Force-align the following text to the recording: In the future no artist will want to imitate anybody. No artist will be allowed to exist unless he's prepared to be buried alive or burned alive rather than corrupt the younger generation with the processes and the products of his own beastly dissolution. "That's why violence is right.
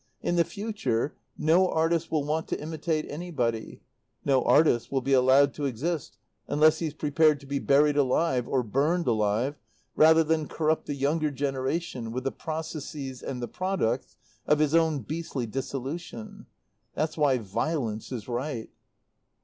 In 0.23 0.35
the 0.35 0.43
future 0.43 1.13
no 1.37 1.69
artist 1.69 2.11
will 2.11 2.23
want 2.23 2.47
to 2.47 2.59
imitate 2.59 3.05
anybody. 3.07 3.81
No 4.25 4.43
artist 4.43 4.91
will 4.91 5.01
be 5.01 5.13
allowed 5.13 5.53
to 5.53 5.65
exist 5.65 6.17
unless 6.47 6.79
he's 6.79 6.95
prepared 6.95 7.39
to 7.39 7.45
be 7.45 7.59
buried 7.59 7.95
alive 7.97 8.47
or 8.47 8.63
burned 8.63 9.05
alive 9.05 9.59
rather 9.95 10.23
than 10.23 10.47
corrupt 10.47 10.87
the 10.87 10.95
younger 10.95 11.29
generation 11.29 12.11
with 12.11 12.23
the 12.23 12.31
processes 12.31 13.21
and 13.21 13.43
the 13.43 13.47
products 13.47 14.15
of 14.47 14.57
his 14.57 14.73
own 14.73 15.01
beastly 15.03 15.45
dissolution. 15.45 16.47
"That's 16.95 17.15
why 17.15 17.37
violence 17.37 18.11
is 18.11 18.27
right. 18.27 18.71